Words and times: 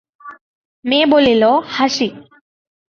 মেয়ে 0.85 1.05
বলিল, 1.05 1.43
হাসি। 1.67 2.07